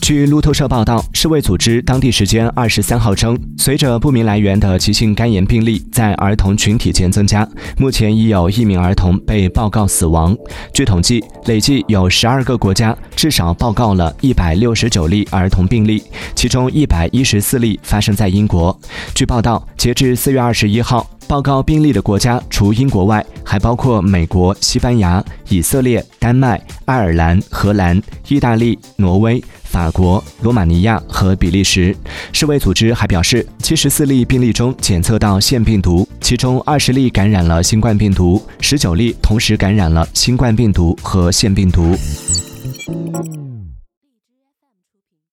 [0.00, 7.48] 据路透社报道，世卫组织当地时间二十三号称，随着不明来源的急性肝炎病例在儿童群体间增加，
[7.78, 10.36] 目前已有一名儿童被报告死亡。
[10.74, 16.02] 据统计，累计有十二个国家至少报告了一百六十九例儿童病例，
[16.34, 18.78] 其中一百一十四例发生在英国。
[19.14, 21.08] 据报道，截至四月二十一号。
[21.26, 31.96] 报告病例的国家除英国外，还包括美国、西班牙、以色列、丹麦、爱尔兰、荷兰、意大利、挪威、法国、罗马尼亚和比利时。
[32.32, 41.96] 世卫组织还表示，七十四例病例中检测到腺病毒，其中二十例感染了新冠病毒，十九例同时感染了新冠病毒和腺病毒。